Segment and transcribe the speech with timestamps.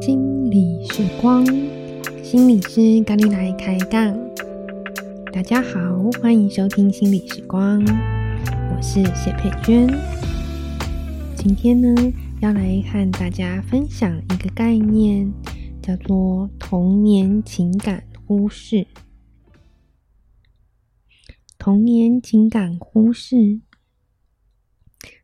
[0.00, 1.44] 心理时光，
[2.22, 4.18] 心理师咖喱来开杠。
[5.32, 5.78] 大家好，
[6.20, 9.88] 欢迎收听心理时光，我是谢佩娟。
[11.36, 15.32] 今天呢，要来和大家分享一个概念，
[15.80, 18.86] 叫做童年情感忽视。
[21.60, 23.60] 童年情感忽视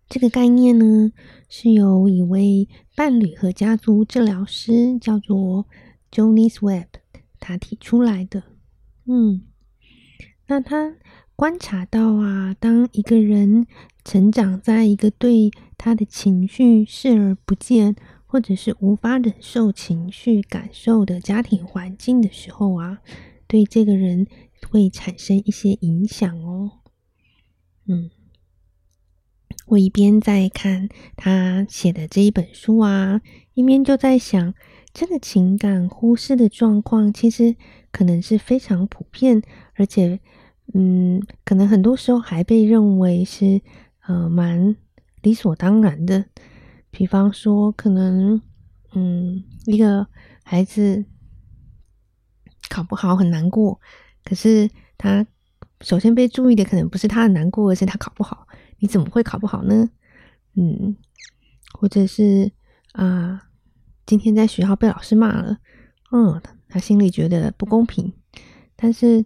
[0.06, 1.10] 这个概念呢，
[1.48, 5.64] 是由一位伴侣和家族治疗师叫做
[6.12, 6.88] Jonis Webb
[7.40, 8.42] 他提出来的。
[9.06, 9.46] 嗯，
[10.46, 10.96] 那他
[11.34, 13.66] 观察到啊，当一个人
[14.04, 17.96] 成长在一个对他的情绪视而不见，
[18.26, 22.98] 或者是无法忍受情绪感受的家庭环境的时候啊，
[23.46, 24.26] 对这个人。
[24.70, 26.80] 会产生一些影响哦。
[27.86, 28.10] 嗯，
[29.66, 33.20] 我一边在看他写的这一本书啊，
[33.54, 34.54] 一边就在想，
[34.92, 37.56] 这个情感忽视的状况其实
[37.92, 39.42] 可能是非常普遍，
[39.74, 40.20] 而且，
[40.74, 43.60] 嗯，可能很多时候还被认为是
[44.06, 44.74] 呃蛮
[45.22, 46.24] 理所当然的。
[46.90, 48.40] 比方说，可能
[48.94, 50.06] 嗯，一个
[50.42, 51.04] 孩子
[52.68, 53.80] 考不好很难过。
[54.26, 55.24] 可是他
[55.82, 58.48] 首先被注意的可能不是他的难过，而是他考不好。
[58.80, 59.88] 你怎么会考不好呢？
[60.56, 60.96] 嗯，
[61.72, 62.50] 或者是
[62.92, 63.48] 啊、
[64.04, 65.58] 今天在学校被老师骂了，
[66.10, 68.12] 嗯，他心里觉得不公平。
[68.74, 69.24] 但是，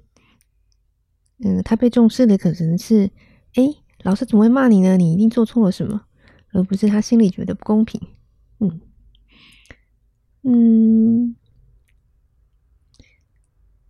[1.39, 3.11] 嗯，他被重视的可能是，
[3.55, 4.99] 诶，老师怎么会骂你呢？
[4.99, 6.05] 你一定做错了什么，
[6.53, 7.99] 而不是他心里觉得不公平。
[8.59, 8.81] 嗯，
[10.43, 11.37] 嗯，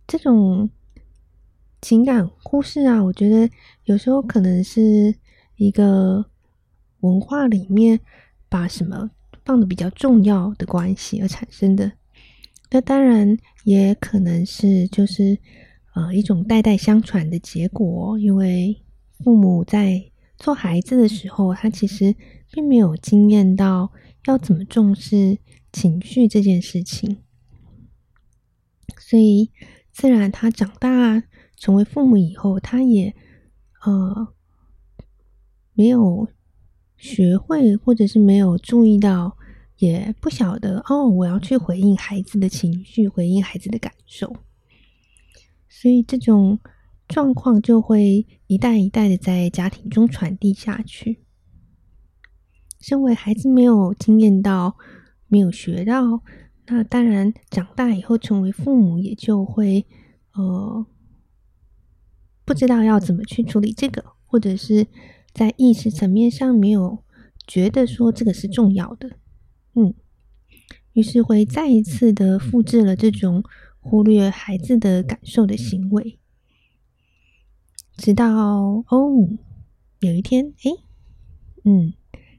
[0.07, 0.69] 这种。
[1.81, 3.49] 情感忽视啊，我觉得
[3.85, 5.15] 有时候可能是
[5.55, 6.23] 一个
[6.99, 7.99] 文化里面
[8.47, 9.09] 把什么
[9.43, 11.91] 放得比较重要的关系而产生的。
[12.69, 15.35] 那当然也可能是就是
[15.95, 18.79] 呃一种代代相传的结果，因为
[19.23, 22.15] 父母在做孩子的时候，他其实
[22.51, 23.91] 并没有经验到
[24.27, 25.39] 要怎么重视
[25.73, 27.17] 情绪这件事情，
[28.99, 29.49] 所以
[29.91, 31.23] 自然他长大。
[31.61, 33.15] 成为父母以后，他也
[33.85, 34.33] 呃
[35.73, 36.27] 没有
[36.97, 39.37] 学会，或者是没有注意到，
[39.77, 44.35] 也不晓得哦，我要去回应孩子的情绪，回应孩子的感受，
[45.69, 46.57] 所以这种
[47.07, 51.21] 状况就会一代一代的在家庭中传递下去。
[52.79, 54.75] 身为孩子没有经验到，
[55.27, 56.23] 没有学到，
[56.65, 59.85] 那当然长大以后成为父母也就会
[60.33, 60.87] 呃。
[62.51, 64.85] 不知道要怎么去处理这个，或者是
[65.33, 67.01] 在意识层面上没有
[67.47, 69.11] 觉得说这个是重要的，
[69.73, 69.93] 嗯，
[70.91, 73.41] 于是会再一次的复制了这种
[73.79, 76.19] 忽略孩子的感受的行为，
[77.95, 79.29] 直到哦，
[80.01, 80.71] 有一天，诶，
[81.63, 81.93] 嗯，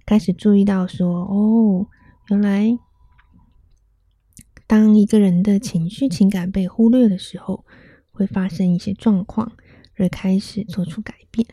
[0.04, 1.86] 开始注意到说，哦，
[2.28, 2.78] 原来
[4.66, 7.64] 当一个人的情绪情感被忽略的时候，
[8.10, 9.52] 会发生一些状况。
[10.02, 11.46] 而开始做出改变。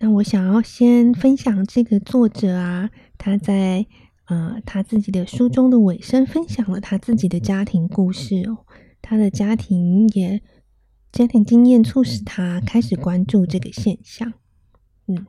[0.00, 3.86] 那我想要先分享这个作者啊，他在
[4.26, 8.66] 呃他自己的书中的尾声分享了他自己的家庭故事哦。
[9.00, 10.42] 他的家庭也
[11.10, 14.32] 家庭经验促使他开始关注这个现象。
[15.06, 15.26] 嗯，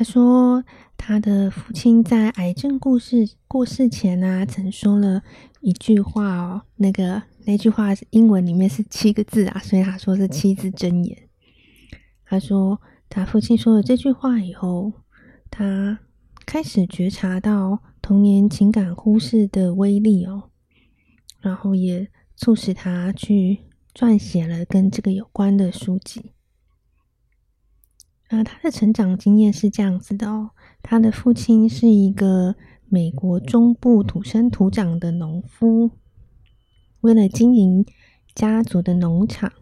[0.00, 0.64] 他说。
[1.02, 5.22] 他的父亲在癌症故事过世前啊，曾说了
[5.60, 11.16] 一句话哦，那个那句话英文里面是七个字啊，所以他说是七字真言。
[12.26, 14.92] 他说他父亲说了这句话以后，
[15.50, 15.98] 他
[16.44, 20.50] 开始觉察到童年情感忽视的威力哦，
[21.40, 23.60] 然后也促使他去
[23.94, 26.32] 撰写了跟这个有关的书籍。
[28.30, 30.50] 啊，他的成长经验是这样子的哦。
[30.82, 32.54] 他的父亲是一个
[32.88, 35.90] 美国中部土生土长的农夫，
[37.00, 37.84] 为了经营
[38.32, 39.52] 家族的农场，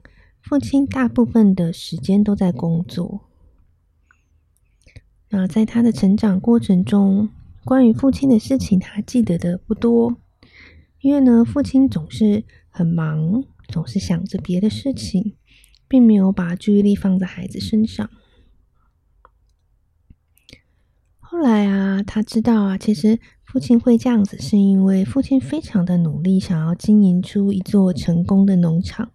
[0.42, 3.22] 父亲大部分的时间都在工作。
[5.30, 7.30] 那在他的成长过程中，
[7.64, 10.18] 关于父亲的事情，他记得的不多，
[11.00, 15.36] 因为呢，父亲总是很忙，总是想着别的事情，
[15.88, 18.10] 并没有把注意力放在孩子身上。
[21.30, 29.10] 后来啊，他知道啊，其实父亲会这样子，是因为父亲非常的努力，想要经营出一座成功的农场。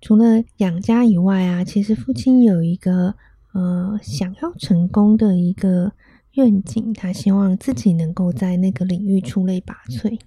[0.00, 3.16] 除了养家以外啊，其实父亲有一个
[3.52, 5.90] 呃想要成功的一个
[6.34, 10.20] 愿景，他希望自己能够在那个领域出类拔萃。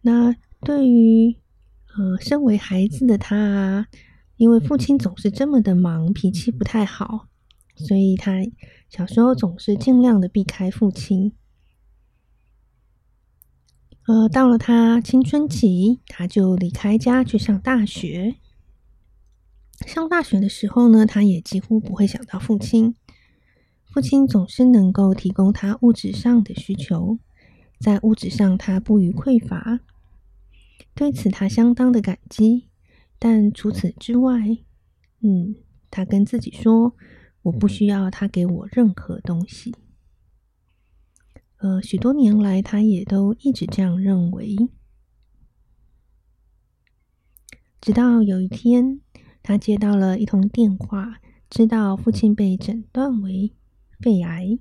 [0.00, 1.36] 那对于
[1.96, 3.86] 呃身为孩子的他啊，
[4.36, 7.28] 因为父亲总是这么的忙，脾气不太好，
[7.76, 8.32] 所以他
[8.88, 11.32] 小时候总是尽量的避开父亲。
[14.06, 18.36] 呃，到了他青春期，他就离开家去上大学。
[19.86, 22.94] 上大学的时候呢，他也几乎不会想到父亲。
[23.86, 27.18] 父亲总是能够提供他物质上的需求，
[27.78, 29.80] 在物质上他不虞匮乏，
[30.94, 32.68] 对此他相当的感激。
[33.18, 34.40] 但除此之外，
[35.20, 35.56] 嗯，
[35.90, 36.94] 他跟自己说
[37.42, 39.74] ：“我不需要他给我任何东西。”
[41.58, 44.54] 呃，许多年来，他也都一直这样认为。
[47.80, 49.00] 直到有一天，
[49.42, 53.54] 他接到了一通电话，知道父亲被诊断为
[54.00, 54.58] 肺癌。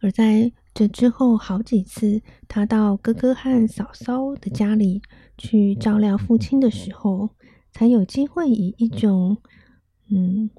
[0.00, 5.02] 而在这之后好几次，他到哥哥和嫂嫂的家里
[5.36, 7.30] 去照料父亲的时候，
[7.72, 9.36] 才有机会以一种
[10.10, 10.50] 嗯。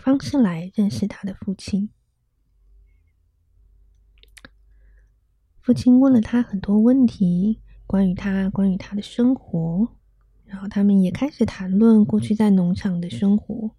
[0.00, 1.90] 方式来认识他的父亲。
[5.60, 9.88] 父亲问了他很多问题，关于他，关于他的生活，
[10.44, 13.74] 然后他们也开始谈论过去在农场的生活。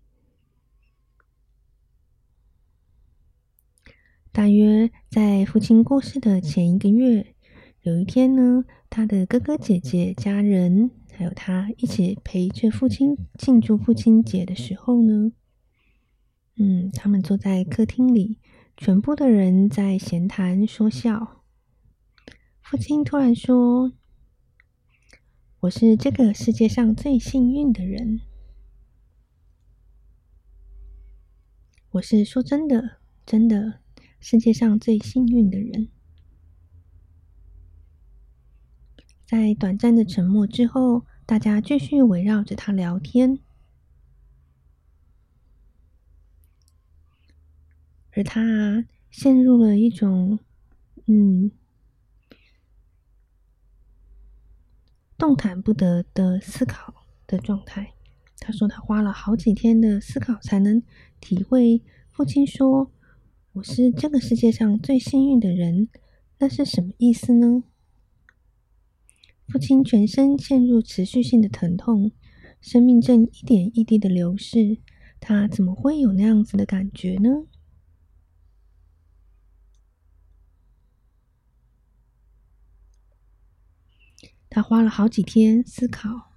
[4.31, 7.36] 大约在父亲过世的前一个月，
[7.81, 15.31] 有一天呢，他的哥哥姐姐、家人还有他一起陪着父亲庆祝父亲节的时候呢。
[16.58, 18.38] 嗯，他们坐在客厅里，
[18.78, 21.44] 全部的人在闲谈说笑。
[22.62, 23.94] 父亲突然说
[25.62, 28.20] ：“我是这个世界上最幸运的人。
[31.94, 33.80] 我是说真的，真的，
[34.19, 35.89] 世界上最幸运的人。”
[39.25, 43.39] 在短暂的沉默之后，大家继续围绕着他聊天。
[48.13, 50.39] 而他，陷入了一种
[51.06, 51.51] 嗯
[55.16, 57.94] 动弹不得的思考的状态。
[58.39, 60.81] 他说他花了好几天的思考才能
[61.19, 62.92] 体会父亲说
[63.54, 65.90] ：“我是这个世界上最幸运的人。”
[66.42, 67.63] 那是什么意思呢？
[69.46, 72.13] 父亲全身陷入持续性的疼痛，
[72.62, 74.78] 生命正一点一滴的流逝，
[75.19, 77.46] 他怎么会有那样子的感觉呢？
[84.50, 86.31] 他花了好几天思考，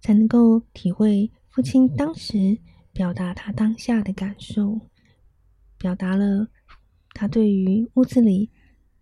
[0.00, 2.58] 才能够体会父亲当时
[2.92, 4.80] 表达他当下的感受，
[5.82, 6.46] 表达了
[7.12, 8.52] 他对于屋子里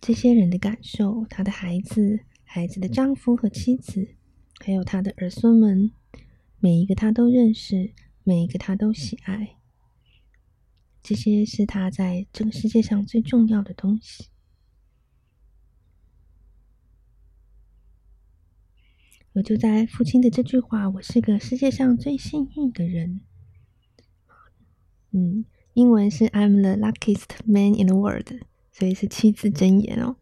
[0.00, 4.14] 这些人的感受，他的孩子、孩子的丈夫和妻子，
[4.60, 5.92] 还有他的儿孙们，
[6.58, 7.92] 每一个他都认识，
[8.24, 9.58] 每一个他都喜爱，
[11.02, 14.28] 这些是他在这个世界上最重要的东西。
[19.34, 23.20] 我就在父亲的这句话：“我是个世界上最幸运的人。”
[25.12, 30.16] 嗯，英文是 “I'm the luckiest man in the world”，所以是七字真言哦。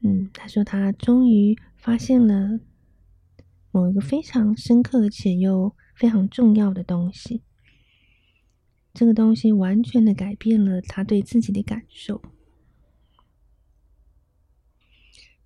[0.00, 2.60] 嗯，他说他终于发现了
[3.70, 7.42] 某一个非常深刻且又非常重要的东西，
[8.92, 12.22] 这个东西完全的改变了他对自己的感受，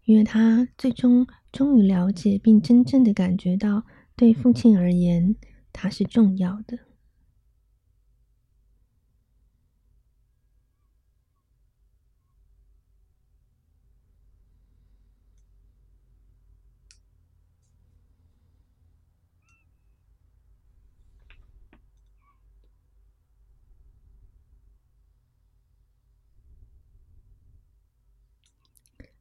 [0.05, 1.27] 因为他最终。
[1.55, 5.37] 终于了解并真正的感觉到，对父亲而言，
[5.73, 6.81] 他是重要的。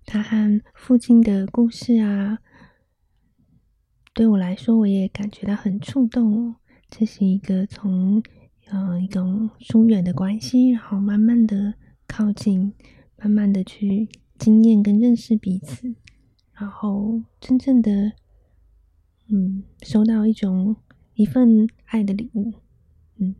[0.05, 2.39] 他和父亲的故事啊，
[4.13, 6.55] 对我来说，我也感觉到很触动哦。
[6.89, 8.21] 这是一个从
[8.65, 11.75] 呃一种疏远的关系，然后慢慢的
[12.05, 12.73] 靠近，
[13.15, 15.95] 慢慢的去经验跟认识彼此，
[16.51, 18.11] 然后真正的
[19.29, 20.75] 嗯，收到一种
[21.13, 22.55] 一份爱的礼物。
[23.15, 23.35] 嗯，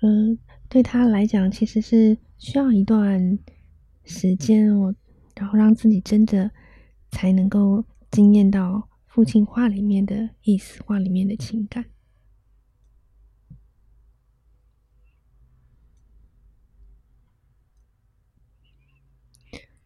[0.00, 0.38] 呃，
[0.70, 3.36] 对他来讲，其实是需要一段
[4.04, 4.94] 时间哦，
[5.34, 6.52] 然后让自己真的
[7.10, 11.86] 才能够惊艳到父亲话里面的意思，话里面的情感。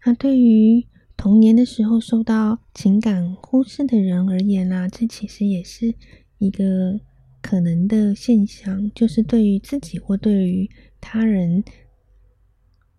[0.04, 0.86] 那对于
[1.16, 5.94] 童年的时候受到情感忽视的人而言啊，这其实也是
[6.36, 7.00] 一个
[7.54, 10.68] 可能的现象，就是对于自己或对于
[11.00, 11.62] 他人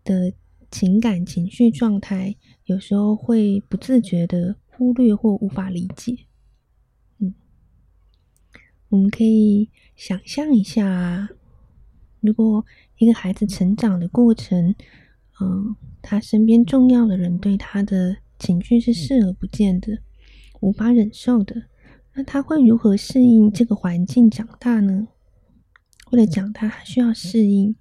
[0.02, 0.32] 的
[0.72, 6.20] 情感情绪状态，有时候会不自觉的忽略或无法理解。
[7.20, 7.34] 嗯，
[8.88, 11.28] 我们可以想象一下，
[12.22, 12.66] 如果
[12.98, 14.74] 一个孩子成长的过程，
[15.42, 15.76] 嗯。
[16.08, 19.98] 他身边重要的人对他的情绪是视而不见的，
[20.62, 21.64] 无法忍受的。
[22.16, 25.10] 那他会如何适应这个环境长大呢？
[26.12, 27.76] 为了长大，他需要适应，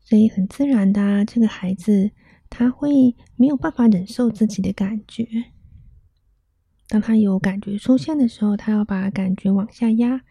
[0.00, 2.12] 所以很自然的啊，这个孩子
[2.48, 5.26] 他会没有办法忍受自己的感觉。
[6.86, 10.22] 当他有感觉出现的时候，他要把感觉往下压、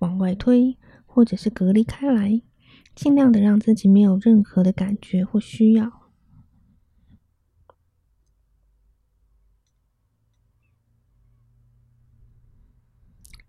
[0.00, 2.42] 往外推，或者是隔离开来，
[2.96, 6.01] 尽量的让自己没有任何的感觉或需要。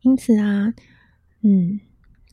[0.03, 0.73] 因此啊，
[1.41, 1.79] 嗯，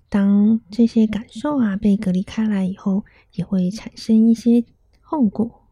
[0.08, 4.64] 当这些感受啊被隔离开来以后，也会产生一些
[5.00, 5.62] 后果。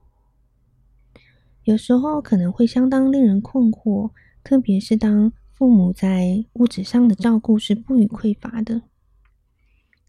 [1.64, 4.12] 有时候可能会相当令人困惑，
[4.42, 8.82] 特别是当父母在物质上的照顾是不予匮乏的。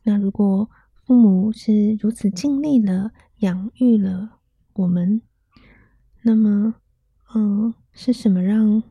[0.03, 0.69] 那如果
[1.03, 4.37] 父母是如此尽力了养育了
[4.73, 5.21] 我们，
[6.21, 6.75] 那么，
[7.33, 8.83] 嗯，是什么让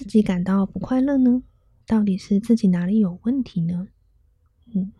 [0.00, 1.42] 自己感到不快乐呢？
[1.86, 3.88] 到底是自己哪里有问题呢？
[4.74, 4.92] 嗯，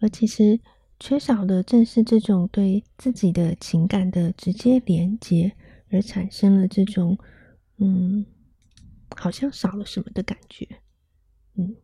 [0.00, 0.58] 而其实
[0.98, 5.54] 缺少的正是这种对自己的情感的直接连接，
[5.88, 7.16] 而产生了这种
[7.76, 8.26] 嗯，
[9.14, 10.66] 好像少了什么的感觉。
[11.54, 11.76] 嗯，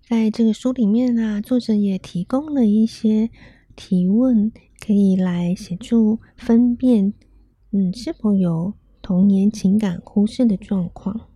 [0.00, 3.30] 在这个书里面啊，作者也提供了一些。
[3.76, 7.12] 提问可以来协助分辨，
[7.72, 11.28] 嗯，是否有童年情感忽视的状况。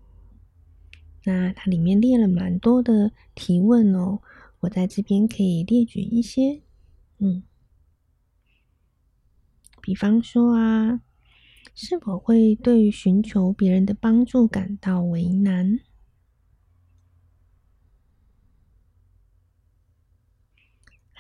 [1.25, 4.21] 那它里面列了蛮多的提问哦，
[4.61, 6.63] 我在这边可以列举一些，
[7.19, 7.43] 嗯，
[9.83, 11.03] 比方说啊，
[11.75, 15.81] 是否会对寻求别人的帮助感到为难？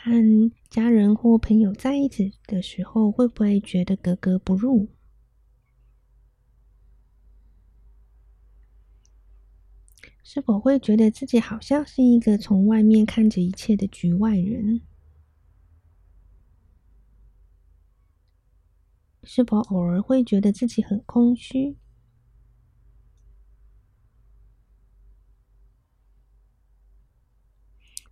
[0.00, 4.88] 和家人或朋友在一起的时候，会不会觉得格格不入？
[10.22, 14.82] 是否会觉得自己好像是一个从外面看着一切的局外人？
[19.24, 21.76] 是否偶尔会觉得自己很空虚？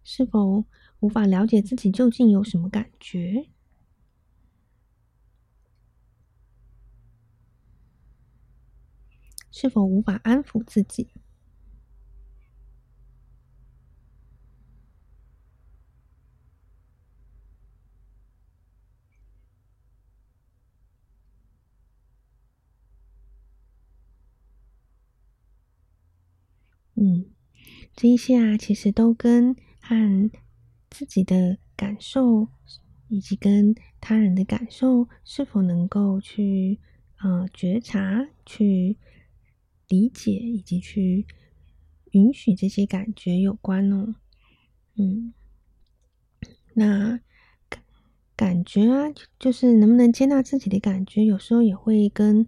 [0.02, 0.64] 是否？
[1.00, 3.48] 无法了解自己究竟有什么感觉，
[9.50, 11.08] 是否无法安抚自己？
[26.98, 27.26] 嗯，
[27.94, 30.30] 这一些啊，其实都跟和。
[30.96, 32.48] 自己的感受
[33.08, 36.80] 以及跟他人的感受是否能够去
[37.18, 38.96] 呃觉察、去
[39.88, 41.26] 理解以及去
[42.12, 44.14] 允许这些感觉有关哦。
[44.94, 45.34] 嗯，
[46.72, 47.20] 那
[47.68, 47.82] 感
[48.34, 52.46] 感觉啊，就是能不能接纳自己的感觉，有时候也会跟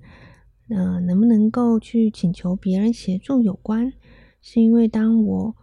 [0.71, 3.93] 呃能不能够去请求别人协助有关。
[4.41, 5.57] 是因为当我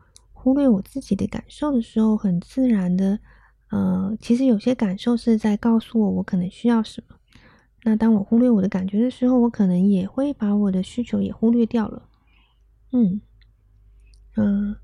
[0.45, 3.17] 忽略我自己的感受的时候，很自然的，
[3.71, 7.15] 呃，其实有些感受是在告诉我我可能需要什么。
[7.83, 12.07] 那当我忽略我的感觉的时候，我可能也会把我的需求也忽略掉了。
[12.91, 13.21] 嗯
[14.35, 14.75] 嗯、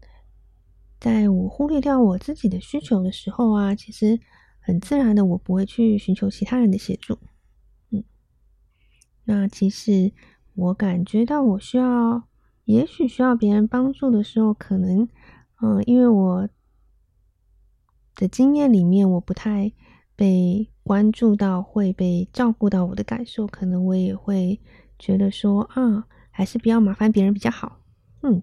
[1.00, 4.20] 在我忽略掉我自己的需求的时候啊，其实
[4.62, 7.20] 很自然的，我不会去寻求其他人的协助。
[7.92, 8.04] 嗯，
[9.26, 10.12] 那其实
[10.56, 12.24] 我感觉到我需要，
[12.66, 15.08] 也许需要别人帮助的时候，可能。
[15.62, 16.50] 嗯，因为我
[18.16, 19.72] 的经验里面，我不太
[20.16, 24.60] 被关注到，会被照顾到我的感受，可能我也会
[25.00, 27.80] 觉得说啊，还是不要麻烦别人比较好。
[28.22, 28.42] 嗯，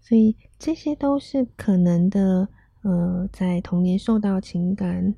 [0.00, 2.48] 所以这些都是可能的。
[2.82, 5.14] 呃，在童年受到情感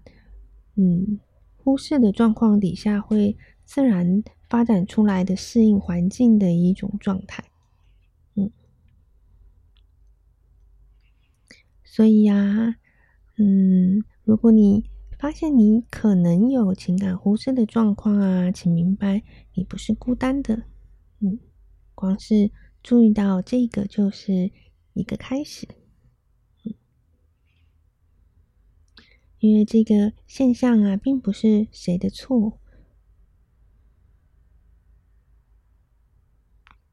[0.75, 1.21] 嗯
[1.57, 7.45] 忽视的状况底下，会自然发展出来的适应环境的一种状态。
[8.35, 8.51] 嗯，
[11.95, 12.77] 所以呀、啊，
[13.37, 19.23] 嗯，如果你发现你可能有情感忽视的状况啊，请明白
[19.53, 20.63] 你不是孤单的。
[21.21, 21.39] 嗯，
[21.95, 22.51] 光是
[22.83, 24.51] 注意到这个就是
[24.95, 25.69] 一个开始。
[26.65, 26.73] 嗯
[29.41, 32.59] 因为这个现象啊，并不是谁的错，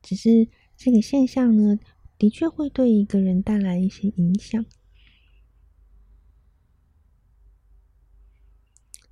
[0.01, 1.79] 只是这个现象呢，
[2.17, 4.65] 的确会对一个人带来一些影响，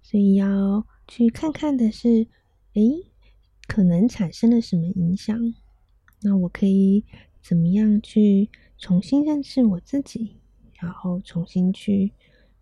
[0.09, 2.27] 所以要去看看的是，
[2.75, 3.03] 诶，
[3.67, 5.37] 可能产生了什么影响？
[6.21, 7.03] 那我可以
[7.41, 10.37] 怎么样去重新认识我自己，
[10.79, 12.13] 然后重新去。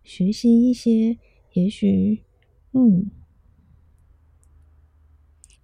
[0.02, 1.18] 学习一些，
[1.52, 2.24] 也许，
[2.72, 3.12] 嗯，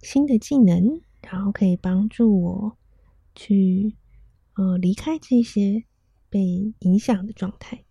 [0.01, 2.77] 新的技能，然后可以帮助我
[3.35, 3.95] 去，
[4.55, 5.83] 呃，离开这些
[6.29, 7.83] 被影响的状态。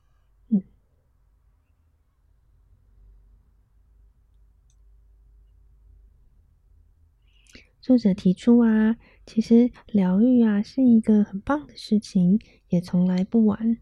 [7.83, 8.97] 作者提出啊，
[9.27, 13.77] 其实疗愈啊是一个很棒的事情，也从来不晚。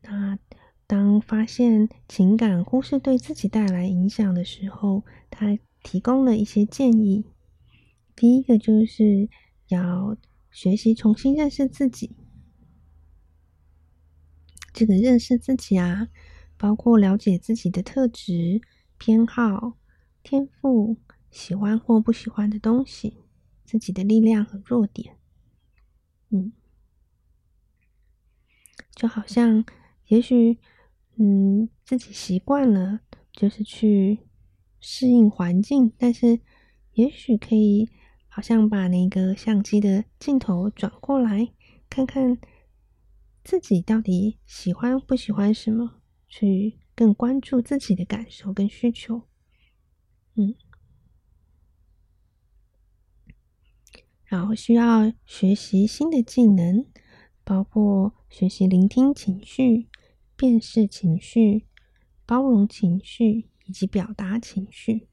[0.00, 0.36] 那。
[0.84, 7.24] 当发现情感忽视对自己带来影响的时候，他提供了一些建议。
[8.14, 9.30] 第一个就是
[9.68, 10.18] 要
[10.50, 12.14] 学习重新认识自己。
[14.74, 16.08] 这个认识自己啊，
[16.58, 18.60] 包括了解自己的特质、
[18.98, 19.78] 偏好、
[20.22, 20.98] 天赋、
[21.30, 23.16] 喜欢或不喜欢的东西、
[23.72, 25.16] 自己的力量和弱点。
[26.28, 26.52] 嗯，
[28.94, 29.64] 就好像
[30.08, 30.58] 也许。
[31.16, 33.00] 嗯，自己习惯了，
[33.32, 34.20] 就是去
[34.80, 36.40] 适应环境，但是
[36.94, 37.90] 也许可以，
[38.28, 41.52] 好像把那个相机的镜头转过来，
[41.90, 42.38] 看看
[43.44, 49.28] 自己到底喜欢不喜欢什么，去更关注自己的感受跟需求。
[50.34, 50.54] 嗯，
[54.32, 56.86] 然后需要学习新的技能，
[57.44, 59.88] 包括学习聆听情绪。
[60.34, 61.66] 辨识情绪、
[62.26, 65.06] 包容情绪以及表达情绪，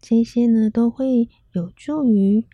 [0.00, 2.46] 这些呢都会有助于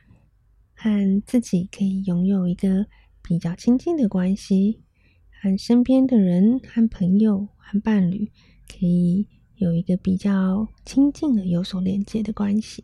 [0.74, 2.86] 和自己可以拥有一个
[3.22, 4.82] 比较亲近的关系，
[5.30, 8.32] 和身边的人、和朋友、和伴侣
[8.66, 12.82] 可以有一个比较亲近的、有所连接的关系。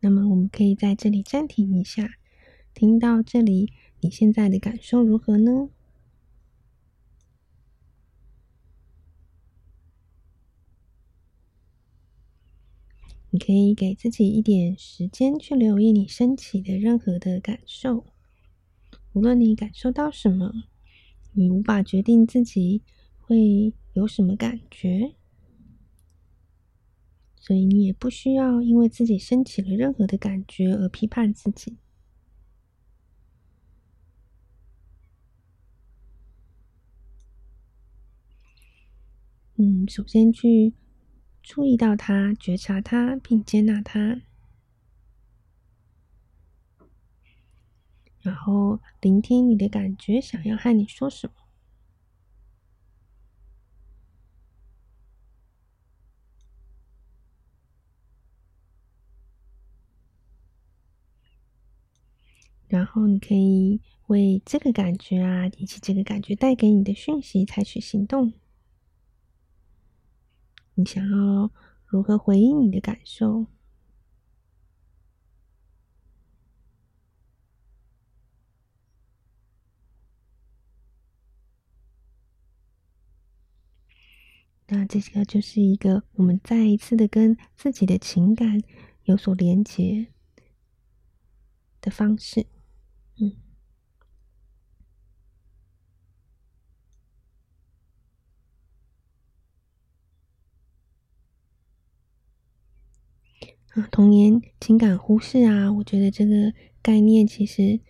[0.00, 2.14] 那么，我们可以在这里暂停一下。
[2.72, 5.68] 听到这里，你现在的感受如何呢？
[13.32, 18.06] 你可以给自己一点时间去留意你升起的任何的感受，
[19.12, 20.64] 无论你感受到什么，
[21.34, 22.82] 你无法决定自己
[23.18, 25.14] 会有什么感觉。
[27.40, 31.78] 所以你也不需要因为自己升起了任何的感觉而批判自己。
[39.56, 40.72] 嗯，首先去
[41.42, 44.22] 注意到它，觉察它，并接纳它，
[48.20, 51.39] 然后聆听你的感觉，想要和你说什么。
[62.70, 68.32] 然后你可以为这个感觉啊，以及这个感觉带给你的讯息采取行动。
[70.74, 71.50] 你想要
[71.84, 73.46] 如何回应你的感受？
[84.68, 88.62] 那这个就是一个我们再一次的跟自己的情感
[89.02, 90.06] 有所连接
[91.80, 92.46] 的方式。
[93.20, 93.32] 嗯，
[103.74, 106.52] 啊，童年情感忽视啊，我觉得这个
[106.82, 107.80] 概念其实，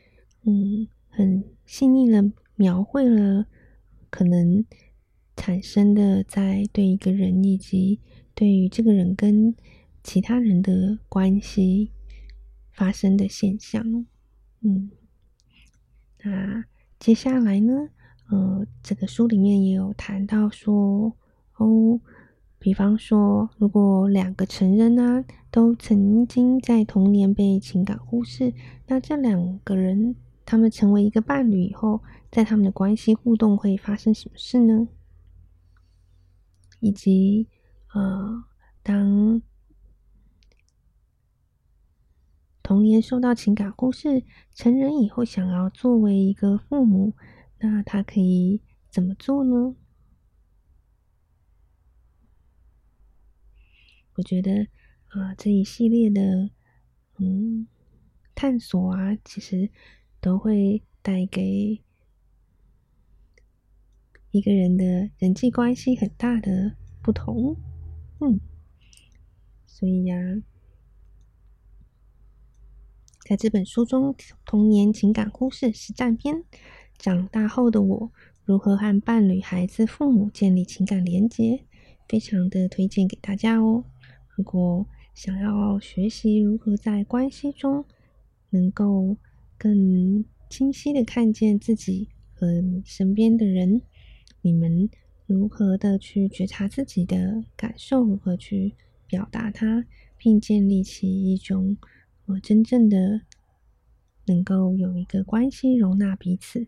[0.45, 3.47] 嗯，很细腻的描绘了
[4.11, 4.65] 可能
[5.37, 8.01] 产生的在对一个人以及
[8.35, 9.55] 对于这个人跟
[10.03, 11.93] 其他人的关系
[12.73, 14.07] 发生的现象。
[14.63, 14.91] 嗯，
[16.23, 16.65] 那
[16.99, 17.89] 接下来呢，
[18.31, 21.17] 呃，这个书里面也有谈到说，
[21.57, 22.01] 哦。
[22.63, 28.53] 比方说，如果两个成人呢，都曾经在童年被情感忽视，
[28.87, 34.89] 那这两个人他们成为一个伴侣以后，在他们的关系互动会发生什么事呢？
[36.81, 37.49] 以及，
[37.95, 38.45] 呃，
[38.83, 39.41] 当
[42.71, 44.23] 童年受到情感忽视，
[44.55, 47.15] 成人以后想要作为一个父母，
[47.59, 49.75] 那他可以怎么做呢？
[54.15, 54.69] 我觉得
[55.09, 56.49] 啊、呃，这一系列的
[57.19, 57.67] 嗯
[58.37, 59.69] 探索啊，其实
[60.21, 61.83] 都会带给
[64.31, 67.57] 一个人的人际关系很大的不同。
[68.21, 68.39] 嗯，
[69.67, 70.17] 所以呀、
[73.31, 74.13] 在这本书中，
[74.45, 76.35] 《童年情感忽视实战篇》，
[76.99, 78.11] 长大后的我
[78.45, 81.61] 如何和伴侣、孩子、父母建立情感连结，
[82.09, 83.85] 非常的推荐给大家哦。
[84.35, 87.85] 如果想要学习如何在关系中
[88.49, 89.17] 能够
[89.57, 93.81] 更清晰的看见自己和身边的人，
[94.43, 94.91] 你们
[95.27, 98.75] 如何的去觉察自己的感受，如何去
[99.07, 99.87] 表达它，
[100.19, 101.77] 并建立起一种
[102.33, 103.23] 呃真正的
[104.27, 106.67] 能够有一个关系容纳彼此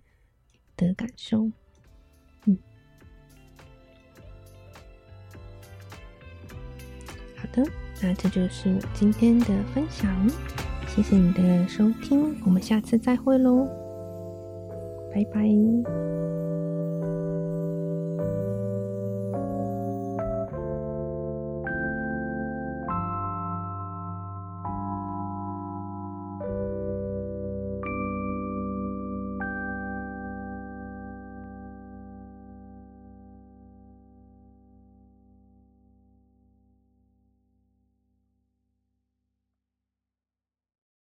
[0.77, 1.51] 的感受，
[2.47, 2.59] 嗯。
[7.37, 7.63] 好的，
[8.01, 10.29] 那这就是我今天的分享，
[10.89, 13.67] 谢谢你的收听，我们下次再会喽，
[15.15, 16.32] 拜拜。